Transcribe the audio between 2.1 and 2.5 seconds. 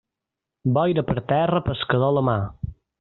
a la mar.